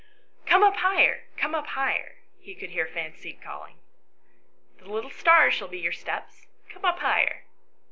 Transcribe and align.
"Come 0.47 0.63
up 0.63 0.77
higher, 0.77 1.25
come 1.37 1.53
up 1.53 1.67
higher/' 1.77 2.15
he 2.39 2.55
could 2.55 2.71
hear 2.71 2.87
Fancy 2.87 3.33
calling." 3.33 3.75
The 4.79 4.89
little 4.89 5.11
stars 5.11 5.53
shall 5.53 5.67
be 5.67 5.77
your 5.77 5.91
steps; 5.91 6.47
come 6.69 6.83
up 6.83 6.97
higher." 6.97 7.43